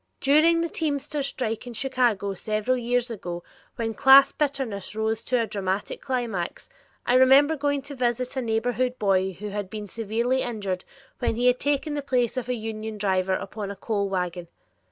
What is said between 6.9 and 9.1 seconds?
I remember going to visit a neighborhood